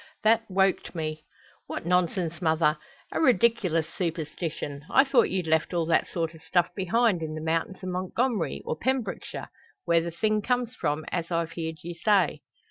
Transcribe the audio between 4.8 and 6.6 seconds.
I thought you'd left all that sort o'